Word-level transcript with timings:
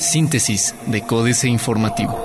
Síntesis 0.00 0.74
de 0.86 1.02
Códice 1.02 1.48
Informativo. 1.48 2.18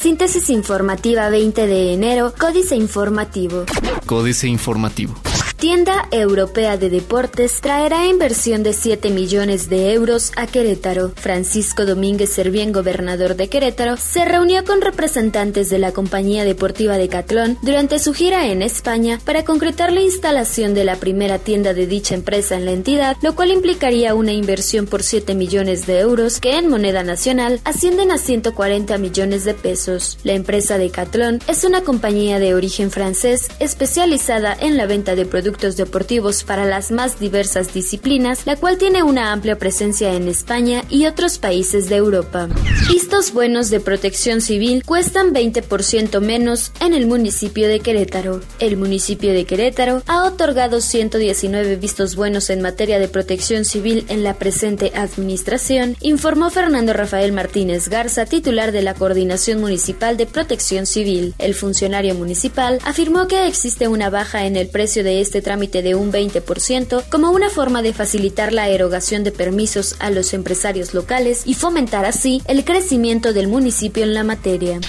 Síntesis 0.00 0.50
informativa 0.50 1.28
20 1.28 1.66
de 1.66 1.94
enero, 1.94 2.32
Códice 2.38 2.74
Informativo. 2.76 3.64
Códice 4.06 4.48
Informativo. 4.48 5.14
Tienda 5.62 6.08
Europea 6.10 6.76
de 6.76 6.90
Deportes 6.90 7.60
traerá 7.60 8.08
inversión 8.08 8.64
de 8.64 8.72
7 8.72 9.10
millones 9.10 9.70
de 9.70 9.92
euros 9.92 10.32
a 10.34 10.48
Querétaro. 10.48 11.12
Francisco 11.14 11.86
Domínguez 11.86 12.30
Servién, 12.30 12.72
gobernador 12.72 13.36
de 13.36 13.48
Querétaro, 13.48 13.96
se 13.96 14.24
reunió 14.24 14.64
con 14.64 14.80
representantes 14.80 15.70
de 15.70 15.78
la 15.78 15.92
compañía 15.92 16.42
deportiva 16.42 16.96
de 16.96 17.08
Catlón 17.08 17.58
durante 17.62 18.00
su 18.00 18.12
gira 18.12 18.48
en 18.48 18.60
España 18.60 19.20
para 19.24 19.44
concretar 19.44 19.92
la 19.92 20.00
instalación 20.00 20.74
de 20.74 20.82
la 20.82 20.96
primera 20.96 21.38
tienda 21.38 21.74
de 21.74 21.86
dicha 21.86 22.16
empresa 22.16 22.56
en 22.56 22.64
la 22.64 22.72
entidad, 22.72 23.16
lo 23.22 23.36
cual 23.36 23.52
implicaría 23.52 24.16
una 24.16 24.32
inversión 24.32 24.86
por 24.86 25.04
7 25.04 25.36
millones 25.36 25.86
de 25.86 26.00
euros 26.00 26.40
que 26.40 26.56
en 26.56 26.68
moneda 26.68 27.04
nacional 27.04 27.60
ascienden 27.62 28.10
a 28.10 28.18
140 28.18 28.98
millones 28.98 29.44
de 29.44 29.54
pesos. 29.54 30.18
La 30.24 30.32
empresa 30.32 30.76
de 30.76 30.90
Catlón 30.90 31.38
es 31.46 31.62
una 31.62 31.82
compañía 31.82 32.40
de 32.40 32.52
origen 32.56 32.90
francés 32.90 33.46
especializada 33.60 34.56
en 34.58 34.76
la 34.76 34.86
venta 34.86 35.14
de 35.14 35.24
productos 35.24 35.51
deportivos 35.60 36.44
para 36.44 36.64
las 36.64 36.90
más 36.90 37.20
diversas 37.20 37.72
disciplinas, 37.74 38.46
la 38.46 38.56
cual 38.56 38.78
tiene 38.78 39.02
una 39.02 39.32
amplia 39.32 39.58
presencia 39.58 40.14
en 40.14 40.28
España 40.28 40.84
y 40.88 41.06
otros 41.06 41.38
países 41.38 41.88
de 41.88 41.96
Europa. 41.96 42.48
Vistos 42.88 43.32
buenos 43.32 43.70
de 43.70 43.80
protección 43.80 44.40
civil 44.40 44.82
cuestan 44.84 45.32
20% 45.32 46.20
menos 46.20 46.72
en 46.80 46.94
el 46.94 47.06
municipio 47.06 47.68
de 47.68 47.80
Querétaro. 47.80 48.40
El 48.58 48.76
municipio 48.76 49.32
de 49.32 49.44
Querétaro 49.44 50.02
ha 50.06 50.24
otorgado 50.24 50.80
119 50.80 51.76
vistos 51.76 52.16
buenos 52.16 52.50
en 52.50 52.62
materia 52.62 52.98
de 52.98 53.08
protección 53.08 53.64
civil 53.64 54.04
en 54.08 54.22
la 54.22 54.34
presente 54.34 54.92
administración, 54.94 55.96
informó 56.00 56.50
Fernando 56.50 56.92
Rafael 56.92 57.32
Martínez 57.32 57.88
Garza, 57.88 58.26
titular 58.26 58.72
de 58.72 58.82
la 58.82 58.94
Coordinación 58.94 59.60
Municipal 59.60 60.16
de 60.16 60.26
Protección 60.26 60.86
Civil. 60.86 61.34
El 61.38 61.54
funcionario 61.54 62.14
municipal 62.14 62.78
afirmó 62.84 63.28
que 63.28 63.46
existe 63.46 63.88
una 63.88 64.10
baja 64.10 64.46
en 64.46 64.56
el 64.56 64.68
precio 64.68 65.04
de 65.04 65.20
este 65.20 65.41
trámite 65.42 65.82
de 65.82 65.94
un 65.94 66.12
20% 66.12 67.04
como 67.10 67.30
una 67.30 67.50
forma 67.50 67.82
de 67.82 67.92
facilitar 67.92 68.52
la 68.52 68.68
erogación 68.68 69.24
de 69.24 69.32
permisos 69.32 69.96
a 69.98 70.10
los 70.10 70.32
empresarios 70.34 70.94
locales 70.94 71.42
y 71.44 71.54
fomentar 71.54 72.04
así 72.04 72.42
el 72.46 72.64
crecimiento 72.64 73.32
del 73.32 73.48
municipio 73.48 74.02
en 74.02 74.14
la 74.14 74.24
materia. 74.24 74.80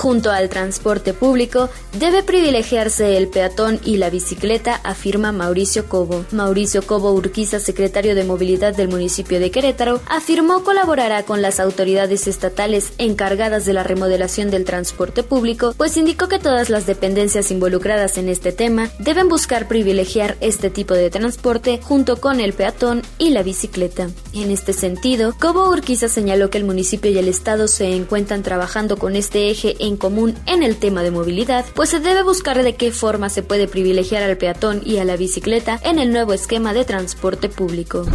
Junto 0.00 0.30
al 0.30 0.48
transporte 0.48 1.12
público, 1.12 1.68
debe 1.92 2.22
privilegiarse 2.22 3.18
el 3.18 3.28
peatón 3.28 3.78
y 3.84 3.98
la 3.98 4.08
bicicleta, 4.08 4.80
afirma 4.82 5.30
Mauricio 5.30 5.90
Cobo. 5.90 6.24
Mauricio 6.30 6.80
Cobo 6.80 7.12
Urquiza, 7.12 7.60
secretario 7.60 8.14
de 8.14 8.24
Movilidad 8.24 8.74
del 8.74 8.88
municipio 8.88 9.38
de 9.38 9.50
Querétaro, 9.50 10.00
afirmó 10.08 10.64
colaborará 10.64 11.24
con 11.24 11.42
las 11.42 11.60
autoridades 11.60 12.28
estatales 12.28 12.94
encargadas 12.96 13.66
de 13.66 13.74
la 13.74 13.82
remodelación 13.82 14.50
del 14.50 14.64
transporte 14.64 15.22
público, 15.22 15.74
pues 15.76 15.98
indicó 15.98 16.28
que 16.28 16.38
todas 16.38 16.70
las 16.70 16.86
dependencias 16.86 17.50
involucradas 17.50 18.16
en 18.16 18.30
este 18.30 18.52
tema 18.52 18.88
deben 19.00 19.28
buscar 19.28 19.68
privilegiar 19.68 20.38
este 20.40 20.70
tipo 20.70 20.94
de 20.94 21.10
transporte 21.10 21.78
junto 21.82 22.22
con 22.22 22.40
el 22.40 22.54
peatón 22.54 23.02
y 23.18 23.30
la 23.30 23.42
bicicleta. 23.42 24.08
En 24.32 24.50
este 24.50 24.72
sentido, 24.72 25.34
Cobo 25.38 25.68
Urquiza 25.68 26.08
señaló 26.08 26.48
que 26.48 26.56
el 26.56 26.64
municipio 26.64 27.10
y 27.10 27.18
el 27.18 27.28
Estado 27.28 27.68
se 27.68 27.94
encuentran 27.94 28.42
trabajando 28.42 28.96
con 28.96 29.14
este 29.14 29.50
eje 29.50 29.76
en 29.78 29.89
común 29.96 30.34
en 30.46 30.62
el 30.62 30.76
tema 30.76 31.02
de 31.02 31.10
movilidad, 31.10 31.64
pues 31.74 31.90
se 31.90 32.00
debe 32.00 32.22
buscar 32.22 32.62
de 32.62 32.74
qué 32.74 32.92
forma 32.92 33.28
se 33.28 33.42
puede 33.42 33.68
privilegiar 33.68 34.22
al 34.22 34.36
peatón 34.36 34.82
y 34.84 34.98
a 34.98 35.04
la 35.04 35.16
bicicleta 35.16 35.80
en 35.82 35.98
el 35.98 36.12
nuevo 36.12 36.32
esquema 36.32 36.72
de 36.72 36.84
transporte 36.84 37.48
público. 37.48 38.06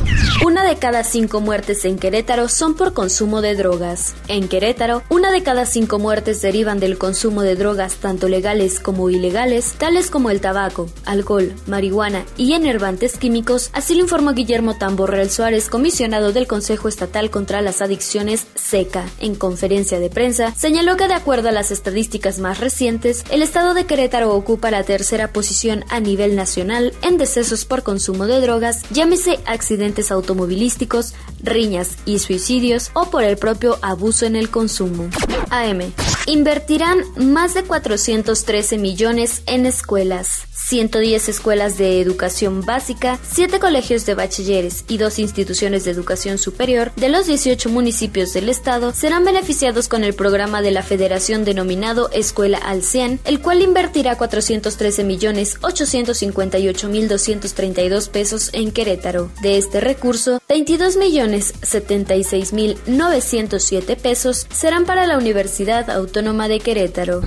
Una 0.45 0.63
de 0.63 0.77
cada 0.77 1.03
cinco 1.03 1.41
muertes 1.41 1.85
en 1.85 1.97
Querétaro 1.97 2.49
son 2.49 2.75
por 2.75 2.93
consumo 2.93 3.41
de 3.41 3.55
drogas. 3.55 4.15
En 4.27 4.47
Querétaro, 4.47 5.03
una 5.09 5.31
de 5.31 5.43
cada 5.43 5.65
cinco 5.65 5.99
muertes 5.99 6.41
derivan 6.41 6.79
del 6.79 6.97
consumo 6.97 7.41
de 7.41 7.55
drogas 7.55 7.95
tanto 7.95 8.27
legales 8.27 8.80
como 8.80 9.09
ilegales, 9.09 9.73
tales 9.77 10.09
como 10.09 10.30
el 10.30 10.41
tabaco, 10.41 10.89
alcohol, 11.05 11.53
marihuana 11.67 12.25
y 12.37 12.53
enervantes 12.53 13.17
químicos, 13.17 13.69
así 13.73 13.95
lo 13.95 14.02
informó 14.02 14.33
Guillermo 14.33 14.77
Tamborrell 14.77 15.30
Suárez, 15.30 15.69
comisionado 15.69 16.31
del 16.31 16.47
Consejo 16.47 16.87
Estatal 16.87 17.30
contra 17.30 17.61
las 17.61 17.81
Adicciones 17.81 18.47
SECA. 18.55 19.05
En 19.19 19.35
conferencia 19.35 19.99
de 19.99 20.09
prensa, 20.09 20.53
señaló 20.55 20.97
que 20.97 21.08
de 21.08 21.14
acuerdo 21.14 21.49
a 21.49 21.52
las 21.55 21.71
estadísticas 21.71 22.38
más 22.38 22.60
recientes, 22.60 23.23
el 23.32 23.42
estado 23.42 23.73
de 23.73 23.86
Querétaro 23.86 24.36
ocupa 24.36 24.70
la 24.70 24.83
tercera 24.83 25.30
posición 25.33 25.83
a 25.89 25.99
nivel 25.99 26.36
nacional 26.36 26.93
en 27.02 27.17
decesos 27.17 27.66
por 27.66 27.82
consumo 27.82 28.27
de 28.27 28.39
drogas, 28.42 28.83
llámese 28.92 29.39
accidentes 29.45 30.11
automovilísticos, 30.11 31.15
riñas 31.42 31.98
y 32.05 32.20
suicidios 32.20 32.92
o 32.94 33.10
por 33.10 33.23
el 33.23 33.38
propio 33.38 33.80
abuso 33.82 34.27
en 34.27 34.36
el 34.36 34.52
consumo. 34.52 35.10
AM. 35.49 36.05
Invertirán 36.27 37.03
más 37.17 37.53
de 37.53 37.63
413 37.63 38.80
millones 38.80 39.43
en 39.45 39.67
escuelas. 39.67 40.47
110 40.52 41.30
escuelas 41.30 41.77
de 41.77 42.02
educación 42.02 42.61
básica, 42.61 43.19
7 43.21 43.59
colegios 43.59 44.08
de 44.08 44.15
bachilleres 44.15 44.83
y 44.87 44.97
2 44.97 45.19
instituciones 45.19 45.85
de 45.85 45.91
educación 45.91 46.39
superior 46.39 46.91
de 46.95 47.09
los 47.09 47.27
18 47.27 47.69
municipios 47.69 48.33
del 48.33 48.49
estado 48.49 48.91
serán 48.91 49.23
beneficiados 49.23 49.87
con 49.87 50.03
el 50.03 50.15
programa 50.15 50.64
de 50.64 50.71
la 50.71 50.81
Federación 50.81 51.45
denominado 51.45 52.09
Escuela 52.09 52.58
al 52.58 52.81
100, 52.81 53.19
el 53.25 53.41
cual 53.41 53.61
invertirá 53.61 54.17
413 54.17 55.03
millones 55.03 55.59
858 55.61 56.89
mil 56.89 57.08
232 57.08 58.09
pesos 58.09 58.49
en 58.53 58.71
Querétaro. 58.71 59.30
De 59.43 59.59
este 59.59 59.80
recurso, 59.80 60.41
22 60.49 60.97
millones 60.97 61.53
76 61.61 62.53
mil 62.53 62.80
907 62.87 63.97
pesos 63.97 64.47
serán 64.52 64.85
para 64.85 65.05
la 65.05 65.19
Universidad 65.19 65.91
Autónoma 65.91 66.14
de 66.15 66.61
Querétaro. 66.61 67.20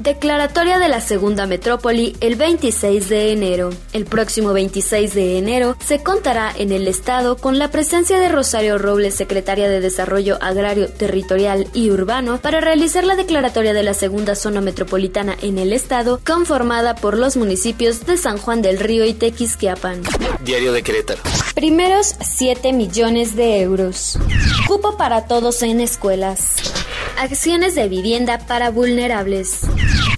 Declaratoria 0.00 0.78
de 0.78 0.88
la 0.88 1.00
Segunda 1.00 1.46
Metrópoli 1.46 2.16
el 2.20 2.36
26 2.36 3.08
de 3.08 3.32
enero. 3.32 3.70
El 3.92 4.04
próximo 4.04 4.52
26 4.52 5.12
de 5.12 5.38
enero 5.38 5.76
se 5.84 6.04
contará 6.04 6.52
en 6.56 6.70
el 6.70 6.86
Estado 6.86 7.36
con 7.36 7.58
la 7.58 7.72
presencia 7.72 8.20
de 8.20 8.28
Rosario 8.28 8.78
Robles, 8.78 9.16
secretaria 9.16 9.68
de 9.68 9.80
Desarrollo 9.80 10.38
Agrario, 10.40 10.88
Territorial 10.88 11.66
y 11.74 11.90
Urbano, 11.90 12.38
para 12.40 12.60
realizar 12.60 13.02
la 13.02 13.16
declaratoria 13.16 13.72
de 13.72 13.82
la 13.82 13.92
Segunda 13.92 14.36
Zona 14.36 14.60
Metropolitana 14.60 15.36
en 15.42 15.58
el 15.58 15.72
Estado, 15.72 16.20
conformada 16.24 16.94
por 16.94 17.18
los 17.18 17.36
municipios 17.36 18.06
de 18.06 18.16
San 18.16 18.38
Juan 18.38 18.62
del 18.62 18.78
Río 18.78 19.04
y 19.04 19.14
Tequisquiapan. 19.14 20.02
Diario 20.44 20.72
de 20.72 20.84
Querétaro. 20.84 21.22
Primeros 21.56 22.14
7 22.20 22.72
millones 22.72 23.34
de 23.34 23.62
euros. 23.62 24.16
Cupo 24.68 24.96
para 24.96 25.26
todos 25.26 25.60
en 25.64 25.80
escuelas. 25.80 26.77
Acciones 27.18 27.74
de 27.74 27.88
vivienda 27.88 28.38
para 28.38 28.70
vulnerables. 28.70 29.62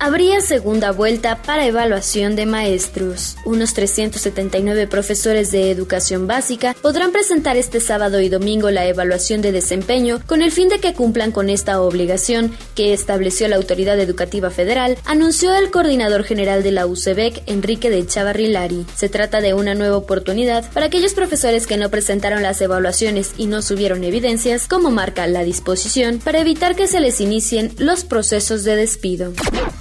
Habría 0.03 0.41
segunda 0.41 0.93
vuelta 0.93 1.43
para 1.43 1.67
evaluación 1.67 2.35
de 2.35 2.47
maestros. 2.47 3.37
Unos 3.45 3.75
379 3.75 4.87
profesores 4.87 5.53
de 5.53 5.71
educación 5.71 6.27
básica 6.27 6.75
podrán 6.81 7.13
presentar 7.13 7.59
este 7.59 7.81
sábado 7.81 8.19
y 8.23 8.31
domingo 8.31 8.71
la 8.71 8.87
evaluación 8.87 9.43
de 9.43 9.53
desempeño 9.53 10.23
con 10.27 10.41
el 10.41 10.53
fin 10.53 10.71
de 10.71 10.79
que 10.79 10.95
cumplan 10.95 11.33
con 11.33 11.51
esta 11.51 11.83
obligación 11.83 12.57
que 12.75 12.95
estableció 12.95 13.47
la 13.49 13.57
Autoridad 13.57 14.01
Educativa 14.01 14.49
Federal, 14.49 14.97
anunció 15.05 15.55
el 15.55 15.71
coordinador 15.71 16.25
general 16.25 16.63
de 16.63 16.73
la 16.73 16.87
UCEBEC, 16.87 17.43
Enrique 17.45 17.91
de 17.91 18.07
Chavarrilari. 18.07 18.87
Se 18.97 19.11
trata 19.11 19.43
de 19.43 19.53
una 19.53 19.75
nueva 19.75 19.99
oportunidad 19.99 20.73
para 20.73 20.87
aquellos 20.87 21.13
profesores 21.13 21.67
que 21.67 21.77
no 21.77 21.91
presentaron 21.91 22.43
las 22.43 22.63
evaluaciones 22.63 23.35
y 23.37 23.49
no 23.49 23.61
subieron 23.61 24.03
evidencias, 24.03 24.67
como 24.67 24.91
marca 24.91 25.27
la 25.27 25.45
disposición, 25.45 26.21
para 26.21 26.41
evitar 26.41 26.75
que 26.75 26.89
se 26.89 27.01
les 27.01 27.21
inicien 27.21 27.75
los 27.77 28.05
procesos 28.05 28.65
de 28.65 28.77
despido. 28.77 29.35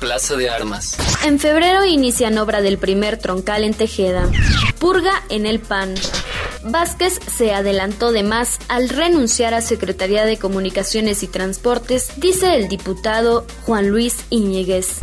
Plaza 0.09 0.35
de 0.37 0.49
Armas. 0.49 0.97
En 1.23 1.37
febrero 1.37 1.85
inician 1.85 2.39
obra 2.39 2.63
del 2.63 2.79
primer 2.79 3.19
troncal 3.19 3.63
en 3.63 3.75
Tejeda. 3.75 4.27
Purga 4.79 5.23
en 5.29 5.45
el 5.45 5.59
PAN. 5.59 5.93
Vázquez 6.63 7.19
se 7.37 7.53
adelantó 7.53 8.11
de 8.11 8.23
más 8.23 8.57
al 8.69 8.89
renunciar 8.89 9.53
a 9.53 9.61
Secretaría 9.61 10.25
de 10.25 10.39
Comunicaciones 10.39 11.21
y 11.21 11.27
Transportes, 11.27 12.13
dice 12.17 12.55
el 12.55 12.69
diputado 12.69 13.45
Juan 13.67 13.89
Luis 13.89 14.15
Íñiguez. 14.31 14.97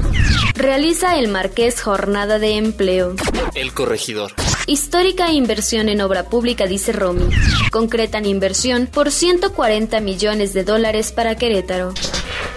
Realiza 0.56 1.16
el 1.16 1.28
Marqués 1.28 1.80
jornada 1.80 2.40
de 2.40 2.56
empleo. 2.56 3.14
El 3.54 3.72
corregidor. 3.74 4.32
Histórica 4.66 5.30
inversión 5.30 5.88
en 5.88 6.00
obra 6.00 6.24
pública, 6.24 6.66
dice 6.66 6.90
Romy. 6.90 7.28
Concretan 7.70 8.26
inversión 8.26 8.88
por 8.88 9.12
140 9.12 10.00
millones 10.00 10.52
de 10.52 10.64
dólares 10.64 11.12
para 11.12 11.36
Querétaro. 11.36 11.94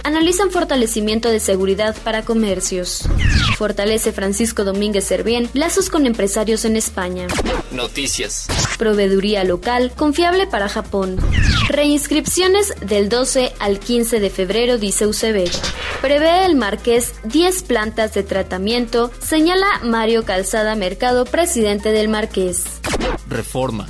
Analizan 0.04 0.50
fortalecimiento 0.50 1.28
de 1.28 1.40
seguridad 1.40 1.96
para 2.04 2.24
comercios. 2.24 3.08
Fortalece 3.56 4.12
Francisco 4.12 4.64
Domínguez 4.64 5.04
Servién 5.04 5.48
lazos 5.52 5.90
con 5.90 6.06
empresarios 6.06 6.64
en 6.64 6.76
España. 6.76 7.26
Noticias. 7.70 8.46
Proveeduría 8.78 9.44
local 9.44 9.92
confiable 9.94 10.46
para 10.46 10.68
Japón. 10.68 11.18
Reinscripciones 11.68 12.74
del 12.80 13.08
12 13.08 13.52
al 13.58 13.78
15 13.78 14.20
de 14.20 14.30
febrero, 14.30 14.78
dice 14.78 15.06
UCB. 15.06 15.50
Prevé 16.00 16.46
el 16.46 16.56
Marqués 16.56 17.12
10 17.24 17.62
plantas 17.64 18.14
de 18.14 18.22
tratamiento, 18.22 19.10
señala 19.20 19.66
Mario 19.82 20.24
Calzada 20.24 20.74
Mercado, 20.74 21.24
presidente 21.24 21.92
del 21.92 22.08
Marqués. 22.08 22.64
Reforma. 23.28 23.88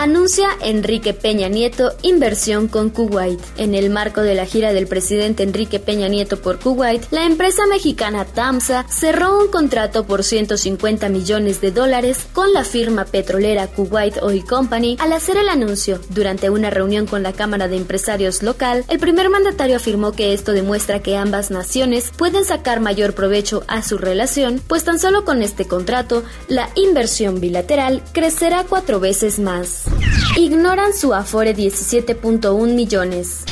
Anuncia 0.00 0.50
Enrique 0.60 1.12
Peña 1.12 1.48
Nieto 1.48 1.90
inversión 2.02 2.68
con 2.68 2.88
Kuwait. 2.90 3.40
En 3.56 3.74
el 3.74 3.90
marco 3.90 4.20
de 4.20 4.36
la 4.36 4.46
gira 4.46 4.72
del 4.72 4.86
presidente 4.86 5.42
Enrique 5.42 5.80
Peña 5.80 6.06
Nieto 6.06 6.40
por 6.40 6.60
Kuwait, 6.60 7.02
la 7.10 7.26
empresa 7.26 7.66
mexicana 7.66 8.24
TAMSA 8.24 8.86
cerró 8.88 9.40
un 9.40 9.48
contrato 9.48 10.06
por 10.06 10.22
150 10.22 11.08
millones 11.08 11.60
de 11.60 11.72
dólares 11.72 12.28
con 12.32 12.52
la 12.52 12.62
firma 12.62 13.06
petrolera 13.06 13.66
Kuwait 13.66 14.22
Oil 14.22 14.44
Company 14.44 14.96
al 15.00 15.12
hacer 15.12 15.36
el 15.36 15.48
anuncio. 15.48 15.98
Durante 16.10 16.48
una 16.48 16.70
reunión 16.70 17.06
con 17.06 17.24
la 17.24 17.32
Cámara 17.32 17.66
de 17.66 17.76
Empresarios 17.76 18.44
local, 18.44 18.84
el 18.86 19.00
primer 19.00 19.30
mandatario 19.30 19.74
afirmó 19.74 20.12
que 20.12 20.32
esto 20.32 20.52
demuestra 20.52 21.02
que 21.02 21.16
ambas 21.16 21.50
naciones 21.50 22.12
pueden 22.16 22.44
sacar 22.44 22.78
mayor 22.78 23.14
provecho 23.14 23.64
a 23.66 23.82
su 23.82 23.98
relación, 23.98 24.62
pues 24.68 24.84
tan 24.84 25.00
solo 25.00 25.24
con 25.24 25.42
este 25.42 25.64
contrato, 25.64 26.22
la 26.46 26.70
inversión 26.76 27.40
bilateral 27.40 28.04
crecerá 28.12 28.62
cuatro 28.62 29.00
veces 29.00 29.40
más. 29.40 29.87
Ignoran 30.36 30.92
su 30.94 31.12
afore 31.14 31.54
17.1 31.54 32.74
millones. 32.74 33.44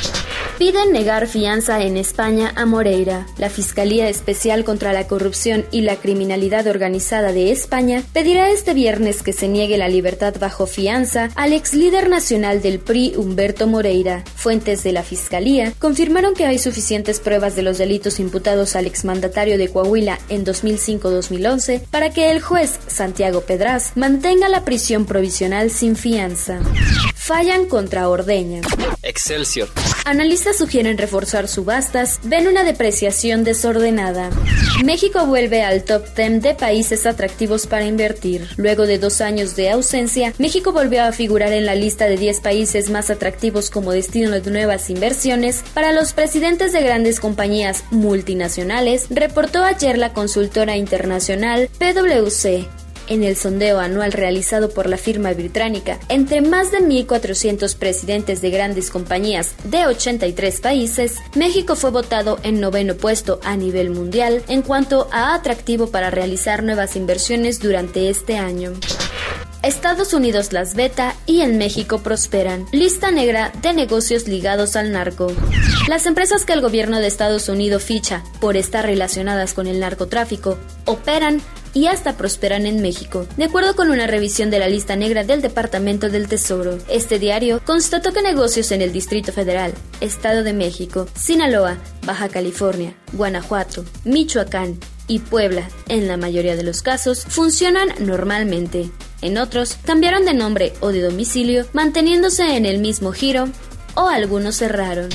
Piden 0.57 0.91
negar 0.91 1.27
fianza 1.27 1.83
en 1.83 1.97
España 1.97 2.51
a 2.55 2.65
Moreira. 2.65 3.27
La 3.37 3.51
Fiscalía 3.51 4.09
Especial 4.09 4.63
contra 4.63 4.91
la 4.91 5.05
Corrupción 5.05 5.65
y 5.69 5.81
la 5.81 5.97
Criminalidad 5.97 6.65
Organizada 6.65 7.31
de 7.31 7.51
España 7.51 8.01
pedirá 8.11 8.49
este 8.49 8.73
viernes 8.73 9.21
que 9.21 9.33
se 9.33 9.47
niegue 9.47 9.77
la 9.77 9.87
libertad 9.87 10.33
bajo 10.39 10.65
fianza 10.65 11.29
al 11.35 11.53
ex 11.53 11.75
líder 11.75 12.09
nacional 12.09 12.63
del 12.63 12.79
PRI, 12.79 13.13
Humberto 13.17 13.67
Moreira. 13.67 14.23
Fuentes 14.35 14.83
de 14.83 14.93
la 14.93 15.03
Fiscalía 15.03 15.73
confirmaron 15.77 16.33
que 16.33 16.47
hay 16.47 16.57
suficientes 16.57 17.19
pruebas 17.19 17.55
de 17.55 17.61
los 17.61 17.77
delitos 17.77 18.19
imputados 18.19 18.75
al 18.75 18.87
exmandatario 18.87 19.59
de 19.59 19.69
Coahuila 19.69 20.17
en 20.27 20.43
2005-2011 20.43 21.81
para 21.91 22.09
que 22.09 22.31
el 22.31 22.41
juez 22.41 22.79
Santiago 22.87 23.41
Pedraz 23.41 23.91
mantenga 23.95 24.49
la 24.49 24.65
prisión 24.65 25.05
provisional 25.05 25.69
sin 25.69 25.95
fianza. 25.95 26.59
Fallan 27.13 27.67
contra 27.67 28.09
Ordeña. 28.09 28.61
Excelsior. 29.07 29.69
Analistas 30.05 30.57
sugieren 30.57 30.97
reforzar 30.97 31.47
subastas, 31.47 32.19
ven 32.23 32.47
una 32.47 32.63
depreciación 32.63 33.45
desordenada. 33.45 34.29
México 34.83 35.25
vuelve 35.25 35.63
al 35.63 35.83
top 35.83 36.05
10 36.15 36.41
de 36.41 36.53
países 36.53 37.05
atractivos 37.05 37.67
para 37.67 37.85
invertir. 37.85 38.49
Luego 38.57 38.85
de 38.85 38.99
dos 38.99 39.21
años 39.21 39.55
de 39.55 39.69
ausencia, 39.69 40.33
México 40.37 40.73
volvió 40.73 41.03
a 41.03 41.13
figurar 41.13 41.53
en 41.53 41.65
la 41.65 41.75
lista 41.75 42.05
de 42.05 42.17
10 42.17 42.41
países 42.41 42.89
más 42.89 43.09
atractivos 43.09 43.69
como 43.69 43.93
destino 43.93 44.31
de 44.31 44.51
nuevas 44.51 44.89
inversiones 44.89 45.63
para 45.73 45.93
los 45.93 46.11
presidentes 46.11 46.73
de 46.73 46.83
grandes 46.83 47.21
compañías 47.21 47.85
multinacionales, 47.91 49.07
reportó 49.09 49.63
ayer 49.63 49.97
la 49.97 50.11
consultora 50.11 50.75
internacional 50.75 51.69
PwC 51.79 52.67
en 53.07 53.23
el 53.23 53.35
sondeo 53.35 53.79
anual 53.79 54.11
realizado 54.11 54.69
por 54.69 54.87
la 54.87 54.97
firma 54.97 55.33
británica 55.33 55.99
entre 56.09 56.41
más 56.41 56.71
de 56.71 56.79
1.400 56.79 57.75
presidentes 57.75 58.41
de 58.41 58.49
grandes 58.49 58.89
compañías 58.89 59.53
de 59.63 59.85
83 59.85 60.61
países, 60.61 61.15
México 61.35 61.75
fue 61.75 61.91
votado 61.91 62.39
en 62.43 62.59
noveno 62.59 62.95
puesto 62.95 63.39
a 63.43 63.55
nivel 63.55 63.89
mundial 63.89 64.43
en 64.47 64.61
cuanto 64.61 65.07
a 65.11 65.33
atractivo 65.33 65.87
para 65.87 66.09
realizar 66.09 66.63
nuevas 66.63 66.95
inversiones 66.95 67.59
durante 67.59 68.09
este 68.09 68.37
año. 68.37 68.73
Estados 69.63 70.13
Unidos 70.13 70.53
las 70.53 70.75
veta 70.75 71.15
y 71.25 71.41
en 71.41 71.57
México 71.57 71.99
prosperan. 71.99 72.65
Lista 72.71 73.11
negra 73.11 73.51
de 73.61 73.73
negocios 73.73 74.27
ligados 74.27 74.75
al 74.75 74.91
narco. 74.91 75.27
Las 75.87 76.05
empresas 76.05 76.45
que 76.45 76.53
el 76.53 76.61
gobierno 76.61 76.99
de 76.99 77.07
Estados 77.07 77.49
Unidos 77.49 77.83
ficha 77.83 78.23
por 78.39 78.55
estar 78.55 78.85
relacionadas 78.85 79.53
con 79.53 79.67
el 79.67 79.79
narcotráfico 79.79 80.57
operan 80.85 81.41
y 81.73 81.87
hasta 81.87 82.17
prosperan 82.17 82.65
en 82.65 82.81
México. 82.81 83.27
De 83.37 83.45
acuerdo 83.45 83.75
con 83.75 83.89
una 83.89 84.07
revisión 84.07 84.49
de 84.49 84.59
la 84.59 84.67
lista 84.67 84.95
negra 84.95 85.23
del 85.23 85.41
Departamento 85.41 86.09
del 86.09 86.27
Tesoro, 86.27 86.77
este 86.89 87.19
diario 87.19 87.61
constató 87.65 88.13
que 88.13 88.21
negocios 88.21 88.71
en 88.71 88.81
el 88.81 88.91
Distrito 88.91 89.31
Federal, 89.31 89.73
Estado 90.01 90.43
de 90.43 90.53
México, 90.53 91.07
Sinaloa, 91.15 91.77
Baja 92.05 92.29
California, 92.29 92.95
Guanajuato, 93.13 93.85
Michoacán 94.05 94.79
y 95.07 95.19
Puebla, 95.19 95.69
en 95.87 96.07
la 96.07 96.17
mayoría 96.17 96.55
de 96.55 96.63
los 96.63 96.81
casos, 96.81 97.23
funcionan 97.25 97.89
normalmente. 97.99 98.89
En 99.21 99.37
otros, 99.37 99.77
cambiaron 99.83 100.25
de 100.25 100.33
nombre 100.33 100.73
o 100.79 100.91
de 100.91 101.01
domicilio, 101.01 101.65
manteniéndose 101.73 102.55
en 102.55 102.65
el 102.65 102.79
mismo 102.79 103.11
giro, 103.11 103.49
o 103.97 104.07
algunos 104.07 104.57
cerraron. 104.57 105.09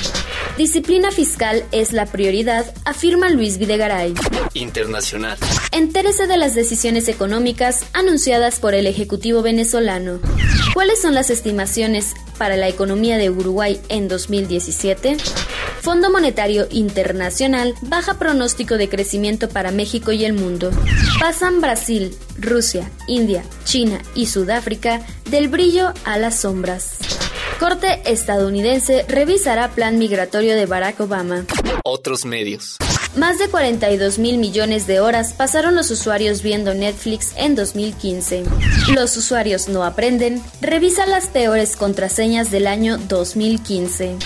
Disciplina 0.57 1.09
fiscal 1.09 1.63
es 1.71 1.93
la 1.93 2.05
prioridad, 2.05 2.71
afirma 2.85 3.29
Luis 3.29 3.57
Videgaray. 3.57 4.13
Internacional. 4.53 5.37
Entérese 5.71 6.27
de 6.27 6.37
las 6.37 6.53
decisiones 6.53 7.07
económicas 7.07 7.85
anunciadas 7.93 8.59
por 8.59 8.75
el 8.75 8.85
Ejecutivo 8.85 9.41
venezolano. 9.41 10.19
¿Cuáles 10.75 11.01
son 11.01 11.15
las 11.15 11.31
estimaciones 11.31 12.13
para 12.37 12.55
la 12.57 12.67
economía 12.67 13.17
de 13.17 13.31
Uruguay 13.31 13.79
en 13.89 14.07
2017? 14.07 15.17
Fondo 15.81 16.11
Monetario 16.11 16.67
Internacional 16.69 17.73
baja 17.81 18.19
pronóstico 18.19 18.77
de 18.77 18.89
crecimiento 18.89 19.49
para 19.49 19.71
México 19.71 20.11
y 20.11 20.23
el 20.23 20.33
mundo. 20.33 20.71
Pasan 21.19 21.61
Brasil, 21.61 22.15
Rusia, 22.37 22.89
India, 23.07 23.43
China 23.65 24.01
y 24.13 24.27
Sudáfrica 24.27 25.01
del 25.29 25.47
brillo 25.47 25.93
a 26.05 26.17
las 26.17 26.41
sombras. 26.41 26.97
Corte 27.63 28.01
estadounidense 28.11 29.05
revisará 29.07 29.69
plan 29.69 29.97
migratorio 29.97 30.53
de 30.53 30.65
Barack 30.65 30.99
Obama. 30.99 31.45
Otros 31.85 32.25
medios. 32.25 32.75
Más 33.15 33.39
de 33.39 33.47
42 33.47 34.19
mil 34.19 34.37
millones 34.37 34.85
de 34.85 34.99
horas 34.99 35.31
pasaron 35.31 35.73
los 35.73 35.89
usuarios 35.89 36.43
viendo 36.43 36.73
Netflix 36.73 37.31
en 37.37 37.55
2015. 37.55 38.43
Los 38.93 39.15
usuarios 39.15 39.69
no 39.69 39.85
aprenden. 39.85 40.43
Revisa 40.59 41.05
las 41.05 41.27
peores 41.27 41.77
contraseñas 41.77 42.51
del 42.51 42.67
año 42.67 42.97
2015. 42.97 44.17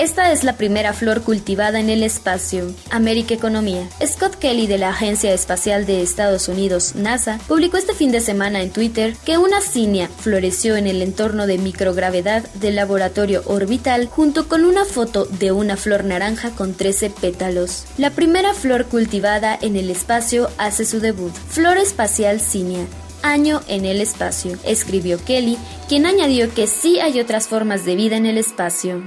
Esta 0.00 0.32
es 0.32 0.44
la 0.44 0.54
primera 0.54 0.94
flor 0.94 1.20
cultivada 1.20 1.78
en 1.78 1.90
el 1.90 2.02
espacio. 2.02 2.72
América 2.88 3.34
Economía. 3.34 3.86
Scott 4.02 4.36
Kelly 4.36 4.66
de 4.66 4.78
la 4.78 4.88
Agencia 4.88 5.34
Espacial 5.34 5.84
de 5.84 6.00
Estados 6.00 6.48
Unidos, 6.48 6.94
NASA, 6.94 7.38
publicó 7.46 7.76
este 7.76 7.92
fin 7.92 8.10
de 8.10 8.22
semana 8.22 8.62
en 8.62 8.70
Twitter 8.70 9.14
que 9.26 9.36
una 9.36 9.60
cinia 9.60 10.08
floreció 10.08 10.76
en 10.76 10.86
el 10.86 11.02
entorno 11.02 11.46
de 11.46 11.58
microgravedad 11.58 12.48
del 12.54 12.76
laboratorio 12.76 13.42
orbital 13.44 14.06
junto 14.06 14.48
con 14.48 14.64
una 14.64 14.86
foto 14.86 15.26
de 15.26 15.52
una 15.52 15.76
flor 15.76 16.04
naranja 16.04 16.52
con 16.52 16.72
13 16.72 17.10
pétalos. 17.10 17.84
La 17.98 18.08
primera 18.08 18.54
flor 18.54 18.86
cultivada 18.86 19.58
en 19.60 19.76
el 19.76 19.90
espacio 19.90 20.48
hace 20.56 20.86
su 20.86 21.00
debut. 21.00 21.34
Flor 21.50 21.76
espacial 21.76 22.40
cinia 22.40 22.86
año 23.22 23.60
en 23.68 23.84
el 23.84 24.00
espacio, 24.00 24.58
escribió 24.64 25.22
Kelly, 25.24 25.58
quien 25.88 26.06
añadió 26.06 26.52
que 26.52 26.66
sí 26.66 27.00
hay 27.00 27.20
otras 27.20 27.48
formas 27.48 27.84
de 27.84 27.96
vida 27.96 28.16
en 28.16 28.26
el 28.26 28.38
espacio. 28.38 29.02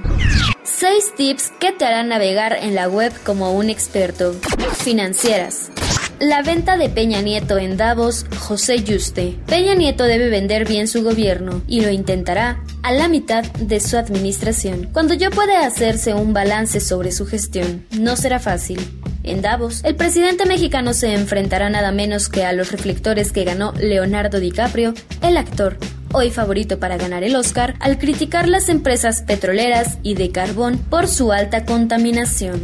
6 0.62 1.14
tips 1.16 1.52
que 1.60 1.72
te 1.72 1.84
harán 1.84 2.08
navegar 2.08 2.52
en 2.52 2.74
la 2.74 2.88
web 2.88 3.12
como 3.24 3.52
un 3.52 3.70
experto. 3.70 4.34
Financieras. 4.76 5.70
La 6.20 6.42
venta 6.42 6.76
de 6.76 6.88
Peña 6.88 7.22
Nieto 7.22 7.58
en 7.58 7.76
Davos, 7.76 8.24
José 8.38 8.82
Yuste. 8.82 9.36
Peña 9.46 9.74
Nieto 9.74 10.04
debe 10.04 10.30
vender 10.30 10.66
bien 10.66 10.88
su 10.88 11.02
gobierno 11.02 11.62
y 11.66 11.80
lo 11.80 11.90
intentará 11.90 12.62
a 12.82 12.92
la 12.92 13.08
mitad 13.08 13.44
de 13.44 13.80
su 13.80 13.96
administración, 13.96 14.90
cuando 14.92 15.14
ya 15.14 15.30
puede 15.30 15.56
hacerse 15.56 16.14
un 16.14 16.32
balance 16.32 16.80
sobre 16.80 17.12
su 17.12 17.26
gestión. 17.26 17.84
No 17.98 18.16
será 18.16 18.38
fácil. 18.38 18.78
En 19.24 19.40
Davos, 19.40 19.82
el 19.84 19.96
presidente 19.96 20.44
mexicano 20.44 20.92
se 20.92 21.14
enfrentará 21.14 21.70
nada 21.70 21.92
menos 21.92 22.28
que 22.28 22.44
a 22.44 22.52
los 22.52 22.70
reflectores 22.70 23.32
que 23.32 23.44
ganó 23.44 23.72
Leonardo 23.72 24.38
DiCaprio, 24.38 24.92
el 25.22 25.38
actor, 25.38 25.78
hoy 26.12 26.30
favorito 26.30 26.78
para 26.78 26.98
ganar 26.98 27.24
el 27.24 27.34
Oscar, 27.34 27.74
al 27.80 27.96
criticar 27.96 28.48
las 28.48 28.68
empresas 28.68 29.22
petroleras 29.22 29.96
y 30.02 30.14
de 30.14 30.30
carbón 30.30 30.76
por 30.76 31.08
su 31.08 31.32
alta 31.32 31.64
contaminación. 31.64 32.60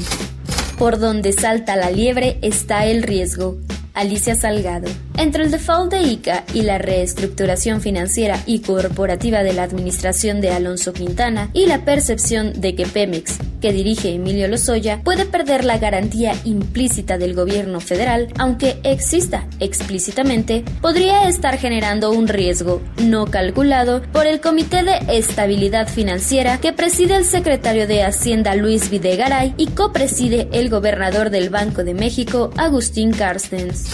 Por 0.78 0.98
donde 0.98 1.32
salta 1.32 1.76
la 1.76 1.90
liebre 1.90 2.38
está 2.42 2.84
el 2.84 3.02
riesgo. 3.02 3.56
Alicia 4.00 4.34
Salgado. 4.34 4.88
Entre 5.18 5.44
el 5.44 5.50
default 5.50 5.92
de 5.92 6.00
ICA 6.00 6.44
y 6.54 6.62
la 6.62 6.78
reestructuración 6.78 7.82
financiera 7.82 8.42
y 8.46 8.60
corporativa 8.60 9.42
de 9.42 9.52
la 9.52 9.64
administración 9.64 10.40
de 10.40 10.50
Alonso 10.50 10.94
Quintana 10.94 11.50
y 11.52 11.66
la 11.66 11.84
percepción 11.84 12.58
de 12.58 12.74
que 12.74 12.86
Pemex, 12.86 13.36
que 13.60 13.74
dirige 13.74 14.14
Emilio 14.14 14.48
Lozoya, 14.48 15.02
puede 15.04 15.26
perder 15.26 15.66
la 15.66 15.76
garantía 15.76 16.32
implícita 16.44 17.18
del 17.18 17.34
gobierno 17.34 17.80
federal, 17.80 18.28
aunque 18.38 18.78
exista 18.82 19.46
explícitamente, 19.58 20.64
podría 20.80 21.28
estar 21.28 21.58
generando 21.58 22.10
un 22.10 22.26
riesgo 22.26 22.80
no 23.02 23.26
calculado 23.26 24.00
por 24.14 24.26
el 24.26 24.40
Comité 24.40 24.82
de 24.82 25.18
Estabilidad 25.18 25.88
Financiera 25.88 26.58
que 26.58 26.72
preside 26.72 27.16
el 27.16 27.26
secretario 27.26 27.86
de 27.86 28.04
Hacienda 28.04 28.54
Luis 28.54 28.88
Videgaray 28.88 29.52
y 29.58 29.66
copreside 29.66 30.48
el 30.52 30.70
gobernador 30.70 31.28
del 31.28 31.50
Banco 31.50 31.84
de 31.84 31.92
México 31.92 32.50
Agustín 32.56 33.12
Carstens. 33.12 33.89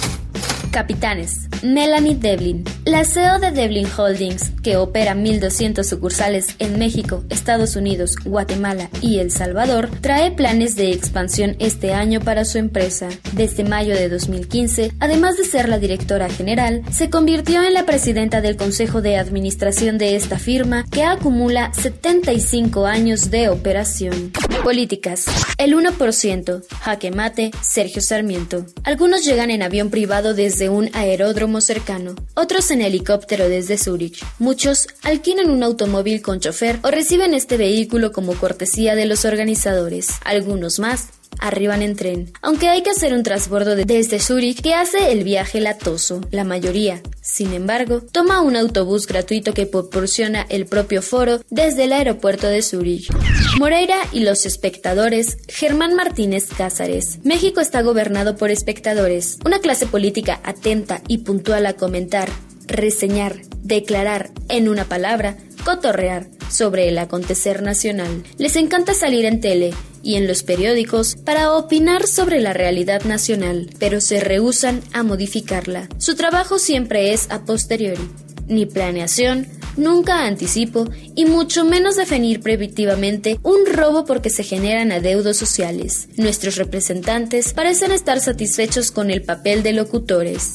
Capitanes. 0.72 1.45
Melanie 1.62 2.14
Devlin. 2.14 2.64
La 2.84 3.04
CEO 3.04 3.38
de 3.38 3.50
Devlin 3.50 3.86
Holdings, 3.96 4.50
que 4.62 4.76
opera 4.76 5.14
1.200 5.14 5.82
sucursales 5.84 6.48
en 6.58 6.78
México, 6.78 7.24
Estados 7.30 7.76
Unidos, 7.76 8.16
Guatemala 8.24 8.90
y 9.00 9.18
El 9.18 9.30
Salvador, 9.30 9.88
trae 10.00 10.30
planes 10.30 10.76
de 10.76 10.90
expansión 10.90 11.56
este 11.58 11.94
año 11.94 12.20
para 12.20 12.44
su 12.44 12.58
empresa. 12.58 13.08
Desde 13.32 13.64
mayo 13.64 13.94
de 13.94 14.08
2015, 14.08 14.92
además 15.00 15.36
de 15.36 15.44
ser 15.44 15.68
la 15.68 15.78
directora 15.78 16.28
general, 16.28 16.82
se 16.92 17.10
convirtió 17.10 17.62
en 17.62 17.74
la 17.74 17.86
presidenta 17.86 18.40
del 18.40 18.56
Consejo 18.56 19.02
de 19.02 19.16
Administración 19.16 19.98
de 19.98 20.16
esta 20.16 20.38
firma, 20.38 20.84
que 20.90 21.04
acumula 21.04 21.72
75 21.74 22.86
años 22.86 23.30
de 23.30 23.48
operación. 23.48 24.32
Políticas. 24.62 25.26
El 25.58 25.76
1%. 25.76 26.64
Jaque 26.80 27.10
mate. 27.10 27.50
Sergio 27.62 28.02
Sarmiento. 28.02 28.66
Algunos 28.84 29.24
llegan 29.24 29.50
en 29.50 29.62
avión 29.62 29.90
privado 29.90 30.34
desde 30.34 30.68
un 30.68 30.90
aeródromo 30.92 31.45
cercano, 31.60 32.14
otros 32.34 32.70
en 32.70 32.82
helicóptero 32.82 33.48
desde 33.48 33.78
Zúrich. 33.78 34.24
Muchos 34.38 34.88
alquilan 35.02 35.50
un 35.50 35.62
automóvil 35.62 36.22
con 36.22 36.40
chofer 36.40 36.78
o 36.82 36.90
reciben 36.90 37.34
este 37.34 37.56
vehículo 37.56 38.12
como 38.12 38.34
cortesía 38.34 38.94
de 38.94 39.06
los 39.06 39.24
organizadores. 39.24 40.08
Algunos 40.24 40.78
más 40.78 41.08
arriban 41.38 41.82
en 41.82 41.96
tren, 41.96 42.32
aunque 42.42 42.68
hay 42.68 42.82
que 42.82 42.90
hacer 42.90 43.12
un 43.12 43.22
transbordo 43.22 43.76
desde 43.76 44.20
Zúrich 44.20 44.60
que 44.60 44.74
hace 44.74 45.12
el 45.12 45.24
viaje 45.24 45.60
latoso. 45.60 46.20
La 46.30 46.44
mayoría, 46.44 47.00
sin 47.22 47.52
embargo, 47.52 48.00
toma 48.00 48.40
un 48.40 48.56
autobús 48.56 49.06
gratuito 49.06 49.54
que 49.54 49.66
proporciona 49.66 50.46
el 50.48 50.66
propio 50.66 51.02
foro 51.02 51.40
desde 51.50 51.84
el 51.84 51.92
aeropuerto 51.92 52.46
de 52.48 52.62
Zúrich. 52.62 53.10
Moreira 53.58 53.98
y 54.12 54.20
los 54.20 54.46
espectadores, 54.46 55.38
Germán 55.48 55.94
Martínez 55.94 56.48
Cázares. 56.56 57.18
México 57.24 57.60
está 57.60 57.82
gobernado 57.82 58.36
por 58.36 58.50
espectadores, 58.50 59.38
una 59.44 59.60
clase 59.60 59.86
política 59.86 60.40
atenta 60.44 61.02
y 61.08 61.18
puntual 61.18 61.66
a 61.66 61.74
comentar, 61.74 62.28
reseñar, 62.66 63.36
declarar, 63.62 64.30
en 64.48 64.68
una 64.68 64.84
palabra, 64.84 65.36
cotorrear 65.64 66.28
sobre 66.48 66.88
el 66.88 66.98
acontecer 66.98 67.62
nacional. 67.62 68.22
Les 68.38 68.56
encanta 68.56 68.94
salir 68.94 69.24
en 69.24 69.40
tele 69.40 69.74
y 70.06 70.14
en 70.14 70.28
los 70.28 70.44
periódicos 70.44 71.16
para 71.16 71.52
opinar 71.52 72.06
sobre 72.06 72.40
la 72.40 72.52
realidad 72.52 73.02
nacional, 73.02 73.68
pero 73.80 74.00
se 74.00 74.20
rehúsan 74.20 74.80
a 74.92 75.02
modificarla. 75.02 75.88
Su 75.98 76.14
trabajo 76.14 76.60
siempre 76.60 77.12
es 77.12 77.28
a 77.30 77.44
posteriori, 77.44 78.08
ni 78.46 78.66
planeación, 78.66 79.48
nunca 79.76 80.24
anticipo 80.24 80.88
y 81.16 81.24
mucho 81.24 81.64
menos 81.64 81.96
definir 81.96 82.40
preventivamente 82.40 83.40
un 83.42 83.66
robo 83.66 84.04
porque 84.04 84.30
se 84.30 84.44
generan 84.44 84.92
adeudos 84.92 85.36
sociales. 85.36 86.08
Nuestros 86.16 86.56
representantes 86.56 87.52
parecen 87.52 87.90
estar 87.90 88.20
satisfechos 88.20 88.92
con 88.92 89.10
el 89.10 89.22
papel 89.22 89.64
de 89.64 89.72
locutores. 89.72 90.52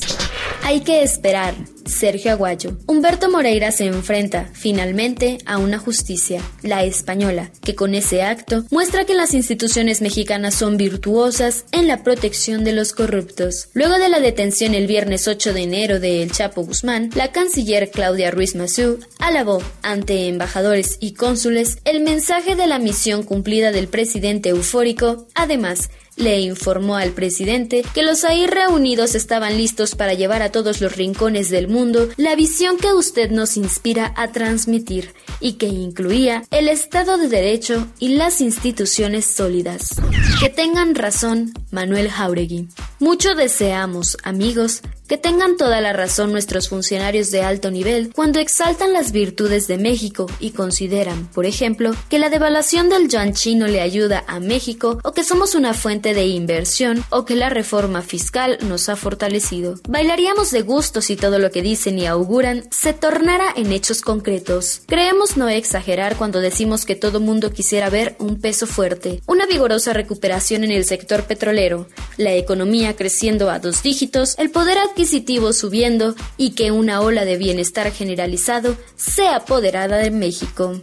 Hay 0.64 0.82
que 0.82 1.04
esperar. 1.04 1.56
Sergio 1.86 2.32
Aguayo. 2.32 2.78
Humberto 2.86 3.30
Moreira 3.30 3.72
se 3.72 3.86
enfrenta, 3.86 4.50
finalmente, 4.54 5.40
a 5.46 5.58
una 5.58 5.80
justicia, 5.80 6.42
la 6.62 6.84
española, 6.84 7.52
que 7.64 7.76
con 7.76 7.96
ese 7.96 8.22
acto 8.22 8.64
muestra 8.70 9.04
que 9.04 9.16
las 9.16 9.34
instituciones 9.34 10.00
mexicanas 10.00 10.54
son 10.54 10.78
virtuosas 10.78 11.66
en 11.72 11.88
la 11.88 12.04
protección 12.04 12.64
de 12.64 12.74
los 12.74 12.94
corruptos. 12.94 13.70
Luego 13.74 13.98
de 13.98 14.10
la 14.10 14.20
detención 14.20 14.76
el 14.76 14.86
viernes 14.86 15.28
8 15.28 15.54
de 15.54 15.64
enero 15.64 16.00
de 16.00 16.22
El 16.22 16.32
Chapo 16.32 16.64
Guzmán, 16.64 17.10
la 17.16 17.32
canciller 17.32 17.90
Claudia 17.90 18.30
Ruiz 18.30 18.56
Massieu 18.56 19.00
alabó, 19.20 19.62
ante 19.82 20.28
embajadores 20.28 20.51
y 21.00 21.14
cónsules, 21.14 21.78
el 21.86 22.02
mensaje 22.02 22.56
de 22.56 22.68
la 22.68 22.78
misión 22.78 23.24
cumplida 23.24 23.72
del 23.72 23.88
presidente 23.88 24.50
eufórico. 24.50 25.28
Además, 25.34 25.90
le 26.18 26.42
informó 26.42 26.98
al 26.98 27.12
presidente 27.12 27.84
que 27.94 28.04
los 28.04 28.26
ahí 28.26 28.48
reunidos 28.48 29.16
estaban 29.16 29.56
listos 29.56 29.96
para 29.96 30.14
llevar 30.14 30.42
a 30.42 30.52
todos 30.52 30.82
los 30.82 30.96
rincones 30.96 31.50
del 31.50 31.70
mundo 31.70 32.10
la 32.18 32.36
visión 32.36 32.78
que 32.78 32.92
usted 32.92 33.32
nos 33.32 33.56
inspira 33.56 34.14
a 34.18 34.34
transmitir 34.34 35.14
y 35.40 35.54
que 35.54 35.68
incluía 35.68 36.44
el 36.52 36.68
Estado 36.68 37.18
de 37.18 37.30
Derecho 37.30 37.88
y 38.00 38.10
las 38.10 38.42
instituciones 38.42 39.26
sólidas. 39.26 39.96
Que 40.42 40.50
tengan 40.50 40.96
razón, 40.96 41.54
Manuel 41.72 42.10
Jauregui. 42.10 42.68
Mucho 43.00 43.36
deseamos, 43.36 44.18
amigos, 44.24 44.82
que 45.12 45.18
tengan 45.18 45.58
toda 45.58 45.82
la 45.82 45.92
razón 45.92 46.32
nuestros 46.32 46.70
funcionarios 46.70 47.32
de 47.32 47.42
alto 47.42 47.70
nivel 47.70 48.14
cuando 48.16 48.40
exaltan 48.40 48.94
las 48.94 49.12
virtudes 49.12 49.68
de 49.68 49.78
México 49.78 50.28
y 50.40 50.52
consideran, 50.52 51.28
por 51.34 51.46
ejemplo, 51.46 51.92
que 52.08 52.18
la 52.18 52.30
devaluación 52.30 52.88
del 52.88 53.10
yuan 53.10 53.34
chino 53.34 53.68
le 53.68 53.82
ayuda 53.82 54.24
a 54.26 54.40
México 54.40 55.00
o 55.04 55.12
que 55.12 55.26
somos 55.26 55.54
una 55.54 55.74
fuente 55.74 56.14
de 56.14 56.28
inversión 56.28 57.04
o 57.10 57.26
que 57.26 57.36
la 57.36 57.50
reforma 57.50 58.04
fiscal 58.04 58.58
nos 58.62 58.88
ha 58.88 58.96
fortalecido. 58.96 59.82
Bailaríamos 59.86 60.50
de 60.50 60.62
gusto 60.62 61.02
si 61.02 61.18
todo 61.18 61.40
lo 61.40 61.52
que 61.52 61.62
dicen 61.62 62.00
y 62.00 62.06
auguran 62.06 62.64
se 62.72 62.94
tornara 62.94 63.48
en 63.58 63.74
hechos 63.74 64.00
concretos. 64.00 64.82
Creemos 64.86 65.36
no 65.36 65.50
exagerar 65.50 66.16
cuando 66.16 66.40
decimos 66.40 66.86
que 66.86 66.96
todo 66.96 67.20
mundo 67.20 67.52
quisiera 67.52 67.90
ver 67.90 68.16
un 68.18 68.40
peso 68.40 68.66
fuerte, 68.66 69.22
una 69.26 69.46
vigorosa 69.46 69.92
recuperación 69.92 70.64
en 70.64 70.72
el 70.72 70.86
sector 70.86 71.26
petrolero, 71.26 71.90
la 72.16 72.34
economía 72.34 72.96
creciendo 72.96 73.50
a 73.50 73.60
dos 73.60 73.84
dígitos, 73.84 74.36
el 74.38 74.52
poder 74.52 74.78
adquisitivo 75.02 75.52
subiendo 75.52 76.16
y 76.38 76.52
que 76.52 76.72
una 76.72 77.02
ola 77.02 77.26
de 77.26 77.36
bienestar 77.36 77.92
generalizado 77.92 78.78
sea 78.96 79.38
apoderada 79.38 79.98
de 79.98 80.12
México. 80.12 80.80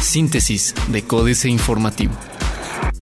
Síntesis 0.00 0.74
de 0.90 1.02
Códice 1.02 1.50
Informativo. 1.50 2.14